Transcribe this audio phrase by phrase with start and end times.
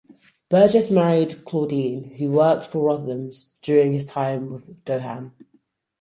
[0.49, 5.33] Burgess married Claudine who worked for Rothmans during his time with Doohan.